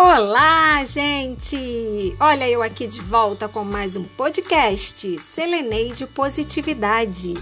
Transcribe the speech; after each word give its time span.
Olá, 0.00 0.84
gente! 0.84 2.14
Olha 2.20 2.48
eu 2.48 2.62
aqui 2.62 2.86
de 2.86 3.00
volta 3.00 3.48
com 3.48 3.64
mais 3.64 3.96
um 3.96 4.04
podcast 4.04 5.18
Seleneide 5.18 6.06
Positividade. 6.06 7.34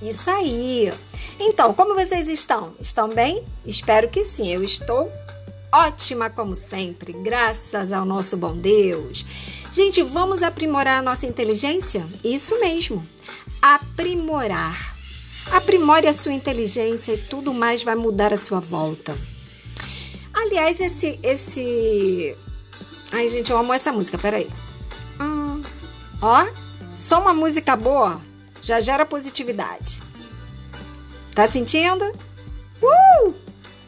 Isso 0.00 0.30
aí! 0.30 0.90
Então, 1.38 1.74
como 1.74 1.94
vocês 1.94 2.26
estão? 2.26 2.72
Estão 2.80 3.10
bem? 3.10 3.44
Espero 3.66 4.08
que 4.08 4.24
sim. 4.24 4.50
Eu 4.50 4.64
estou 4.64 5.12
ótima 5.70 6.30
como 6.30 6.56
sempre, 6.56 7.12
graças 7.12 7.92
ao 7.92 8.06
nosso 8.06 8.38
bom 8.38 8.56
Deus. 8.56 9.26
Gente, 9.70 10.02
vamos 10.02 10.42
aprimorar 10.42 11.00
a 11.00 11.02
nossa 11.02 11.26
inteligência? 11.26 12.06
Isso 12.24 12.58
mesmo. 12.58 13.06
Aprimorar. 13.60 14.96
Aprimore 15.52 16.06
a 16.06 16.14
sua 16.14 16.32
inteligência 16.32 17.12
e 17.12 17.18
tudo 17.18 17.52
mais 17.52 17.82
vai 17.82 17.94
mudar 17.94 18.32
a 18.32 18.38
sua 18.38 18.60
volta. 18.60 19.14
Aliás, 20.38 20.80
esse. 20.80 21.18
esse... 21.22 22.36
Ai, 23.10 23.28
gente, 23.28 23.50
eu 23.50 23.58
amo 23.58 23.72
essa 23.72 23.90
música, 23.90 24.16
peraí. 24.16 24.48
Hum, 25.18 25.60
ó, 26.22 26.46
só 26.94 27.20
uma 27.20 27.34
música 27.34 27.74
boa 27.74 28.20
já 28.62 28.80
gera 28.80 29.04
positividade. 29.04 30.00
Tá 31.34 31.46
sentindo? 31.46 32.04
Uh! 32.80 33.34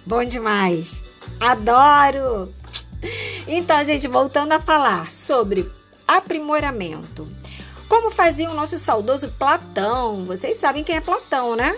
Bom 0.04 0.24
demais! 0.24 1.04
Adoro! 1.38 2.52
Então, 3.46 3.84
gente, 3.84 4.08
voltando 4.08 4.52
a 4.52 4.60
falar 4.60 5.10
sobre 5.10 5.68
aprimoramento. 6.06 7.28
Como 7.88 8.10
fazia 8.10 8.50
o 8.50 8.54
nosso 8.54 8.76
saudoso 8.76 9.28
Platão? 9.38 10.24
Vocês 10.24 10.56
sabem 10.56 10.82
quem 10.82 10.96
é 10.96 11.00
Platão, 11.00 11.54
né? 11.54 11.76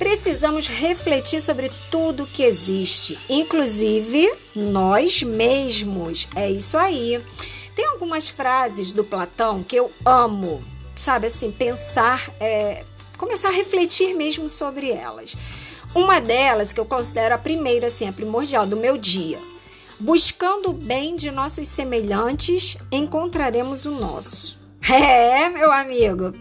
Precisamos 0.00 0.66
refletir 0.66 1.42
sobre 1.42 1.70
tudo 1.90 2.26
que 2.26 2.42
existe, 2.42 3.18
inclusive 3.28 4.32
nós 4.56 5.22
mesmos. 5.22 6.26
É 6.34 6.50
isso 6.50 6.78
aí. 6.78 7.22
Tem 7.76 7.84
algumas 7.84 8.30
frases 8.30 8.94
do 8.94 9.04
Platão 9.04 9.62
que 9.62 9.76
eu 9.76 9.92
amo, 10.02 10.64
sabe 10.96 11.26
assim, 11.26 11.52
pensar, 11.52 12.30
é, 12.40 12.82
começar 13.18 13.48
a 13.48 13.52
refletir 13.52 14.14
mesmo 14.14 14.48
sobre 14.48 14.90
elas. 14.90 15.36
Uma 15.94 16.18
delas, 16.18 16.72
que 16.72 16.80
eu 16.80 16.86
considero 16.86 17.34
a 17.34 17.38
primeira, 17.38 17.88
assim, 17.88 18.08
a 18.08 18.12
primordial 18.12 18.66
do 18.66 18.78
meu 18.78 18.96
dia. 18.96 19.38
Buscando 19.98 20.70
o 20.70 20.72
bem 20.72 21.14
de 21.14 21.30
nossos 21.30 21.68
semelhantes, 21.68 22.78
encontraremos 22.90 23.84
o 23.84 23.90
nosso. 23.90 24.58
É, 24.90 25.50
meu 25.50 25.70
amigo, 25.70 26.32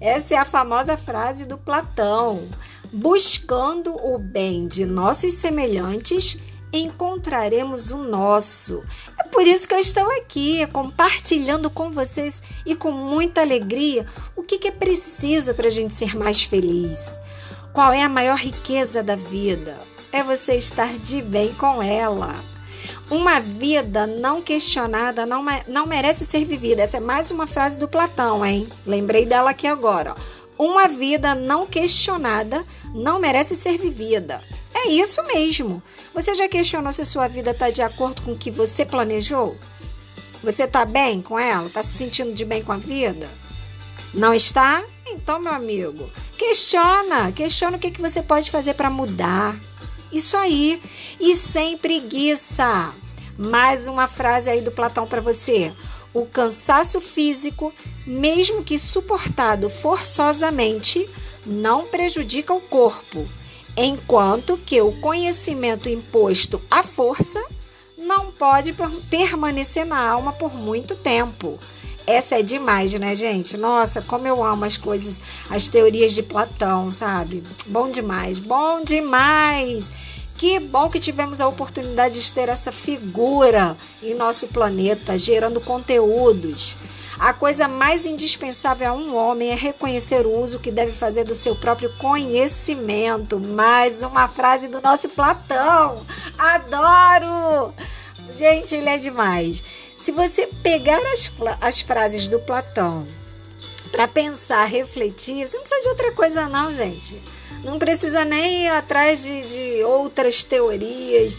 essa 0.00 0.36
é 0.36 0.38
a 0.38 0.44
famosa 0.44 0.96
frase 0.96 1.44
do 1.44 1.58
Platão 1.58 2.48
buscando 2.92 3.94
o 3.94 4.18
bem 4.18 4.66
de 4.66 4.86
nossos 4.86 5.34
semelhantes, 5.34 6.38
encontraremos 6.72 7.92
o 7.92 7.98
nosso. 7.98 8.82
É 9.18 9.24
por 9.24 9.46
isso 9.46 9.66
que 9.66 9.74
eu 9.74 9.78
estou 9.78 10.10
aqui, 10.18 10.66
compartilhando 10.68 11.70
com 11.70 11.90
vocês 11.90 12.42
e 12.64 12.74
com 12.74 12.90
muita 12.90 13.40
alegria 13.40 14.06
o 14.36 14.42
que, 14.42 14.66
é 14.68 14.70
preciso 14.70 15.54
para 15.54 15.68
a 15.68 15.70
gente 15.70 15.94
ser 15.94 16.16
mais 16.16 16.42
feliz. 16.42 17.18
Qual 17.72 17.92
é 17.92 18.02
a 18.02 18.08
maior 18.08 18.38
riqueza 18.38 19.02
da 19.02 19.16
vida? 19.16 19.78
É 20.12 20.22
você 20.22 20.54
estar 20.54 20.92
de 20.98 21.22
bem 21.22 21.52
com 21.54 21.82
ela. 21.82 22.34
Uma 23.10 23.40
vida 23.40 24.06
não 24.06 24.42
questionada 24.42 25.24
não, 25.24 25.44
não 25.66 25.86
merece 25.86 26.26
ser 26.26 26.44
vivida. 26.44 26.82
Essa 26.82 26.98
é 26.98 27.00
mais 27.00 27.30
uma 27.30 27.46
frase 27.46 27.78
do 27.78 27.88
Platão, 27.88 28.44
hein? 28.44 28.68
Lembrei 28.86 29.24
dela 29.24 29.50
aqui 29.50 29.66
agora. 29.66 30.14
Ó. 30.16 30.37
Uma 30.58 30.88
vida 30.88 31.34
não 31.34 31.66
questionada 31.66 32.66
não 32.92 33.20
merece 33.20 33.54
ser 33.54 33.78
vivida. 33.78 34.42
É 34.74 34.88
isso 34.88 35.22
mesmo. 35.24 35.82
Você 36.12 36.34
já 36.34 36.48
questionou 36.48 36.92
se 36.92 37.04
sua 37.04 37.28
vida 37.28 37.52
está 37.52 37.70
de 37.70 37.80
acordo 37.80 38.22
com 38.22 38.32
o 38.32 38.38
que 38.38 38.50
você 38.50 38.84
planejou? 38.84 39.56
Você 40.42 40.64
está 40.64 40.84
bem 40.84 41.22
com 41.22 41.38
ela? 41.38 41.66
Está 41.66 41.82
se 41.82 41.96
sentindo 41.96 42.32
de 42.32 42.44
bem 42.44 42.62
com 42.62 42.72
a 42.72 42.76
vida? 42.76 43.28
Não 44.14 44.34
está? 44.34 44.82
Então, 45.06 45.40
meu 45.40 45.52
amigo, 45.52 46.10
questiona. 46.36 47.32
Questiona 47.32 47.76
o 47.76 47.80
que, 47.80 47.90
que 47.90 48.00
você 48.00 48.22
pode 48.22 48.50
fazer 48.50 48.74
para 48.74 48.90
mudar. 48.90 49.56
Isso 50.12 50.36
aí. 50.36 50.82
E 51.20 51.36
sem 51.36 51.76
preguiça. 51.76 52.92
Mais 53.36 53.86
uma 53.86 54.06
frase 54.08 54.50
aí 54.50 54.60
do 54.60 54.72
Platão 54.72 55.06
para 55.06 55.20
você. 55.20 55.72
O 56.18 56.26
cansaço 56.26 57.00
físico, 57.00 57.72
mesmo 58.04 58.64
que 58.64 58.76
suportado 58.76 59.70
forçosamente, 59.70 61.08
não 61.46 61.86
prejudica 61.86 62.52
o 62.52 62.60
corpo, 62.60 63.24
enquanto 63.76 64.58
que 64.66 64.80
o 64.80 64.90
conhecimento 65.00 65.88
imposto 65.88 66.60
à 66.68 66.82
força 66.82 67.40
não 67.96 68.32
pode 68.32 68.74
permanecer 69.08 69.86
na 69.86 70.10
alma 70.10 70.32
por 70.32 70.52
muito 70.52 70.96
tempo. 70.96 71.56
Essa 72.04 72.40
é 72.40 72.42
demais, 72.42 72.92
né, 72.94 73.14
gente? 73.14 73.56
Nossa, 73.56 74.02
como 74.02 74.26
eu 74.26 74.42
amo 74.42 74.64
as 74.64 74.76
coisas, 74.76 75.22
as 75.48 75.68
teorias 75.68 76.12
de 76.12 76.24
Platão, 76.24 76.90
sabe? 76.90 77.44
Bom 77.66 77.88
demais, 77.88 78.40
bom 78.40 78.82
demais. 78.82 79.88
Que 80.38 80.60
bom 80.60 80.88
que 80.88 81.00
tivemos 81.00 81.40
a 81.40 81.48
oportunidade 81.48 82.22
de 82.22 82.32
ter 82.32 82.48
essa 82.48 82.70
figura 82.70 83.76
em 84.00 84.14
nosso 84.14 84.46
planeta, 84.46 85.18
gerando 85.18 85.60
conteúdos. 85.60 86.76
A 87.18 87.32
coisa 87.32 87.66
mais 87.66 88.06
indispensável 88.06 88.88
a 88.88 88.92
um 88.92 89.16
homem 89.16 89.50
é 89.50 89.56
reconhecer 89.56 90.24
o 90.24 90.40
uso 90.40 90.60
que 90.60 90.70
deve 90.70 90.92
fazer 90.92 91.24
do 91.24 91.34
seu 91.34 91.56
próprio 91.56 91.92
conhecimento. 91.98 93.40
Mais 93.40 94.04
uma 94.04 94.28
frase 94.28 94.68
do 94.68 94.80
nosso 94.80 95.08
Platão. 95.08 96.06
Adoro! 96.38 97.74
Gente, 98.32 98.76
ele 98.76 98.88
é 98.88 98.96
demais. 98.96 99.60
Se 99.96 100.12
você 100.12 100.46
pegar 100.62 101.04
as, 101.12 101.32
as 101.60 101.80
frases 101.80 102.28
do 102.28 102.38
Platão 102.38 103.08
para 103.90 104.06
pensar, 104.06 104.64
refletir, 104.66 105.48
você 105.48 105.56
não 105.56 105.64
precisa 105.64 105.82
de 105.82 105.88
outra 105.88 106.12
coisa, 106.12 106.48
não, 106.48 106.72
gente. 106.72 107.20
Não 107.64 107.78
precisa 107.78 108.24
nem 108.24 108.64
ir 108.66 108.68
atrás 108.68 109.22
de, 109.22 109.42
de 109.42 109.84
outras 109.84 110.44
teorias, 110.44 111.36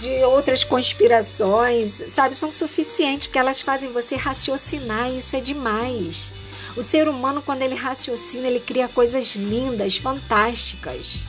de 0.00 0.24
outras 0.24 0.64
conspirações, 0.64 2.02
sabe? 2.08 2.34
São 2.34 2.50
suficientes 2.50 3.26
porque 3.26 3.38
elas 3.38 3.60
fazem 3.60 3.92
você 3.92 4.16
raciocinar 4.16 5.10
e 5.10 5.18
isso 5.18 5.36
é 5.36 5.40
demais. 5.40 6.32
O 6.76 6.82
ser 6.82 7.08
humano, 7.08 7.42
quando 7.42 7.62
ele 7.62 7.74
raciocina, 7.74 8.46
ele 8.46 8.60
cria 8.60 8.88
coisas 8.88 9.36
lindas, 9.36 9.96
fantásticas. 9.96 11.26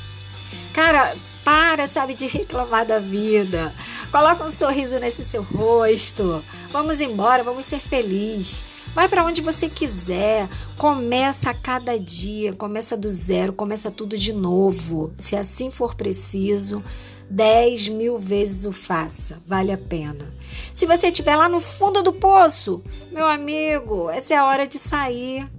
Cara, 0.74 1.16
para, 1.44 1.86
sabe, 1.88 2.14
de 2.14 2.26
reclamar 2.26 2.86
da 2.86 3.00
vida. 3.00 3.74
Coloca 4.12 4.46
um 4.46 4.50
sorriso 4.50 4.98
nesse 5.00 5.24
seu 5.24 5.44
rosto. 5.44 6.44
Vamos 6.70 7.02
embora, 7.02 7.44
vamos 7.44 7.66
ser 7.66 7.80
felizes. 7.80 8.64
Vai 8.94 9.10
para 9.10 9.26
onde 9.26 9.42
você 9.42 9.68
quiser. 9.68 10.48
Começa 10.78 11.50
a 11.50 11.54
cada 11.54 11.98
dia, 11.98 12.54
começa 12.54 12.96
do 12.96 13.10
zero, 13.10 13.52
começa 13.52 13.90
tudo 13.90 14.16
de 14.16 14.32
novo. 14.32 15.12
Se 15.18 15.36
assim 15.36 15.72
for 15.72 15.96
preciso, 15.96 16.84
dez 17.30 17.88
mil 17.88 18.20
vezes 18.20 18.66
o 18.66 18.72
faça, 18.72 19.42
vale 19.46 19.72
a 19.72 19.78
pena. 19.78 20.32
Se 20.74 20.86
você 20.86 21.08
estiver 21.08 21.36
lá 21.36 21.50
no 21.50 21.60
fundo 21.60 22.04
do 22.04 22.14
poço, 22.14 22.84
meu 23.12 23.26
amigo, 23.26 24.10
essa 24.12 24.36
é 24.36 24.38
a 24.38 24.46
hora 24.46 24.68
de 24.68 24.78
sair. 24.78 25.50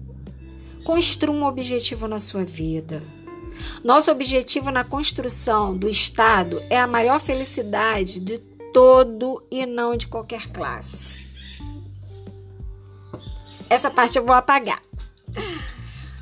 Construa 0.84 1.34
um 1.34 1.44
objetivo 1.44 2.06
na 2.06 2.21
sua 2.21 2.44
vida. 2.44 3.03
Nosso 3.83 4.11
objetivo 4.11 4.71
na 4.71 4.84
construção 4.84 5.77
do 5.77 5.89
Estado 5.89 6.62
é 6.71 6.78
a 6.78 6.87
maior 6.87 7.21
felicidade 7.21 8.21
de 8.21 8.39
todo 8.73 9.43
e 9.50 9.65
não 9.67 9.97
de 9.97 10.06
qualquer 10.06 10.49
classe. 10.49 11.24
Essa 13.75 13.91
parte 13.91 14.17
eu 14.17 14.25
vou 14.25 14.37
apagar. 14.37 14.81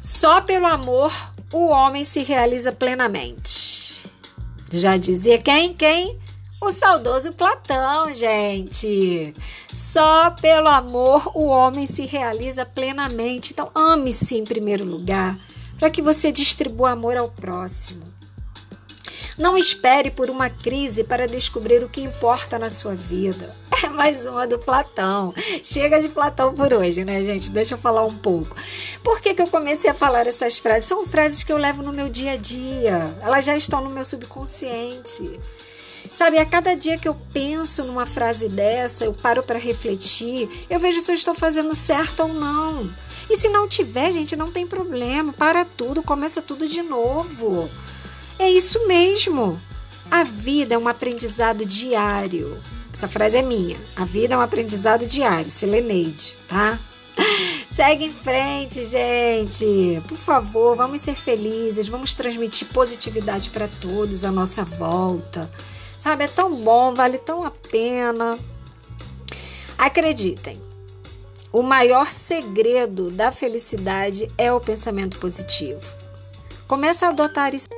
Só 0.01 0.41
pelo 0.41 0.67
amor 0.67 1.13
o 1.53 1.67
homem 1.67 2.03
se 2.03 2.23
realiza 2.23 2.73
plenamente. 2.73 4.05
Já 4.71 4.97
dizia 4.97 5.37
quem? 5.37 5.75
Quem? 5.75 6.19
O 6.63 6.73
saudoso 6.73 7.31
Platão, 7.35 8.11
gente. 8.11 9.35
Só 9.71 10.31
pelo 10.31 10.69
amor 10.69 11.31
o 11.35 11.45
homem 11.45 11.85
se 11.85 12.07
realiza 12.07 12.65
plenamente. 12.65 13.53
Então, 13.53 13.71
ame-se 13.75 14.35
em 14.39 14.45
primeiro 14.45 14.87
lugar, 14.87 15.39
para 15.79 15.91
que 15.91 16.01
você 16.01 16.33
distribua 16.33 16.93
amor 16.93 17.19
ao 17.19 17.29
próximo. 17.29 18.05
Não 19.39 19.57
espere 19.57 20.11
por 20.11 20.29
uma 20.29 20.51
crise 20.51 21.05
para 21.05 21.27
descobrir 21.27 21.83
o 21.83 21.89
que 21.89 22.01
importa 22.01 22.59
na 22.59 22.71
sua 22.71 22.95
vida. 22.95 23.57
É 23.83 23.89
mais 23.89 24.29
uma 24.29 24.47
do 24.47 24.61
Platão. 24.61 25.35
Chega 25.61 26.01
de 26.01 26.09
Platão 26.09 26.55
por 26.55 26.73
hoje, 26.73 27.05
né, 27.05 27.21
gente? 27.21 27.51
Deixa 27.51 27.75
eu 27.75 27.79
falar 27.79 28.07
um 28.07 28.17
pouco. 28.17 28.55
Por 29.03 29.21
que, 29.21 29.35
que 29.35 29.43
eu 29.43 29.49
comecei 29.49 29.91
a 29.91 29.95
falar 29.95 30.29
essas 30.29 30.61
frases? 30.61 30.89
São 30.89 31.05
frases 31.05 31.43
que 31.43 31.53
eu 31.53 31.57
levo 31.57 31.83
no 31.83 31.93
meu 31.93 32.09
dia 32.09 32.35
a 32.35 32.37
dia. 32.37 33.13
Elas 33.21 33.45
já 33.45 33.57
estão 33.57 33.83
no 33.83 33.91
meu 33.91 34.05
subconsciente. 34.05 35.41
Sabe, 36.15 36.39
a 36.39 36.47
cada 36.47 36.77
dia 36.77 36.97
que 36.97 37.09
eu 37.09 37.17
penso 37.33 37.83
numa 37.83 38.07
frase 38.07 38.49
dessa, 38.49 39.05
eu 39.05 39.13
paro 39.13 39.43
para 39.43 39.59
refletir, 39.59 40.49
eu 40.71 40.79
vejo 40.79 41.01
se 41.01 41.11
eu 41.11 41.15
estou 41.17 41.35
fazendo 41.35 41.75
certo 41.75 42.21
ou 42.21 42.29
não. 42.29 42.89
E 43.31 43.37
se 43.37 43.49
não 43.49 43.67
tiver, 43.67 44.13
gente, 44.13 44.37
não 44.37 44.53
tem 44.53 44.67
problema. 44.67 45.33
Para 45.33 45.65
tudo, 45.65 46.03
começa 46.03 46.43
tudo 46.43 46.69
de 46.69 46.83
novo. 46.83 47.69
É 48.39 48.51
isso 48.51 48.87
mesmo. 48.87 49.61
A 50.11 50.25
vida 50.25 50.75
é 50.75 50.79
um 50.79 50.89
aprendizado 50.89 51.65
diário. 51.65 52.59
Essa 52.93 53.09
frase 53.09 53.37
é 53.37 53.43
minha. 53.43 53.79
A 53.97 54.05
vida 54.05 54.35
é 54.35 54.37
um 54.37 54.41
aprendizado 54.41 55.07
diário. 55.07 55.51
Seleneide, 55.51 56.37
tá? 56.47 56.79
Segue 57.71 58.05
em 58.05 58.13
frente, 58.13 58.85
gente. 58.85 60.03
Por 60.07 60.19
favor, 60.19 60.77
vamos 60.77 61.01
ser 61.01 61.15
felizes, 61.15 61.89
vamos 61.89 62.15
transmitir 62.15 62.69
positividade 62.69 63.49
para 63.49 63.67
todos 63.67 64.25
à 64.25 64.31
nossa 64.31 64.65
volta. 64.65 65.51
Sabe, 65.99 66.25
é 66.25 66.29
tão 66.29 66.55
bom, 66.57 66.95
vale 66.95 67.17
tão 67.17 67.45
a 67.45 67.51
pena. 67.51 68.39
Acreditem, 69.79 70.61
o 71.53 71.63
maior 71.63 72.13
segredo 72.13 73.11
da 73.11 73.33
felicidade 73.33 74.31
é 74.37 74.53
o 74.53 74.61
pensamento 74.61 75.19
positivo. 75.19 75.81
Comece 76.69 77.05
a 77.05 77.09
adotar 77.09 77.55
isso 77.55 77.69